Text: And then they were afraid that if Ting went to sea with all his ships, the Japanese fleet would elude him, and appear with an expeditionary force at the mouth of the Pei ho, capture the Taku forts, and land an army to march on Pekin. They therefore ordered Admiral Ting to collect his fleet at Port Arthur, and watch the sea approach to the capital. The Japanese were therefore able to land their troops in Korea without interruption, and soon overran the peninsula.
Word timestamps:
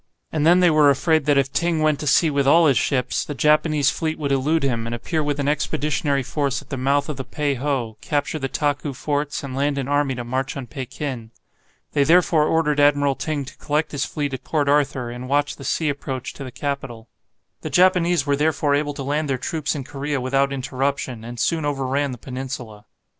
And 0.31 0.47
then 0.47 0.61
they 0.61 0.71
were 0.71 0.89
afraid 0.89 1.25
that 1.25 1.37
if 1.37 1.53
Ting 1.53 1.79
went 1.81 1.99
to 1.99 2.07
sea 2.07 2.31
with 2.31 2.47
all 2.47 2.65
his 2.65 2.79
ships, 2.79 3.23
the 3.23 3.35
Japanese 3.35 3.91
fleet 3.91 4.17
would 4.17 4.31
elude 4.31 4.63
him, 4.63 4.87
and 4.87 4.95
appear 4.95 5.21
with 5.23 5.39
an 5.39 5.47
expeditionary 5.47 6.23
force 6.23 6.59
at 6.59 6.69
the 6.71 6.75
mouth 6.75 7.07
of 7.07 7.17
the 7.17 7.23
Pei 7.23 7.53
ho, 7.53 7.97
capture 8.01 8.39
the 8.39 8.47
Taku 8.47 8.93
forts, 8.93 9.43
and 9.43 9.55
land 9.55 9.77
an 9.77 9.87
army 9.87 10.15
to 10.15 10.23
march 10.23 10.57
on 10.57 10.65
Pekin. 10.65 11.29
They 11.93 12.03
therefore 12.03 12.47
ordered 12.47 12.79
Admiral 12.79 13.13
Ting 13.13 13.45
to 13.45 13.57
collect 13.57 13.91
his 13.91 14.03
fleet 14.03 14.33
at 14.33 14.43
Port 14.43 14.67
Arthur, 14.67 15.11
and 15.11 15.29
watch 15.29 15.57
the 15.57 15.63
sea 15.63 15.87
approach 15.89 16.33
to 16.33 16.43
the 16.43 16.49
capital. 16.51 17.07
The 17.61 17.69
Japanese 17.69 18.25
were 18.25 18.35
therefore 18.35 18.73
able 18.73 18.95
to 18.95 19.03
land 19.03 19.29
their 19.29 19.37
troops 19.37 19.75
in 19.75 19.83
Korea 19.83 20.19
without 20.19 20.51
interruption, 20.51 21.23
and 21.23 21.39
soon 21.39 21.63
overran 21.63 22.11
the 22.11 22.17
peninsula. 22.17 22.85